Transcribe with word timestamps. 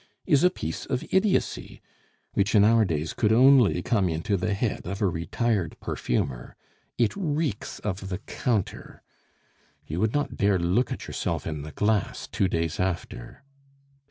is 0.25 0.43
a 0.43 0.49
piece 0.49 0.87
of 0.87 1.03
idiocy 1.13 1.79
which 2.33 2.55
in 2.55 2.63
our 2.63 2.83
days 2.85 3.13
could 3.13 3.31
only 3.31 3.83
come 3.83 4.09
into 4.09 4.35
the 4.35 4.55
head 4.55 4.87
of 4.87 4.99
a 4.99 5.05
retired 5.05 5.79
perfumer. 5.79 6.55
It 6.97 7.13
reeks 7.15 7.77
of 7.77 8.09
the 8.09 8.17
counter. 8.17 9.03
You 9.85 9.99
would 9.99 10.13
not 10.15 10.37
dare 10.37 10.57
look 10.57 10.91
at 10.91 11.05
yourself 11.07 11.45
in 11.45 11.61
the 11.61 11.71
glass 11.71 12.25
two 12.25 12.47
days 12.47 12.79
after. 12.79 13.43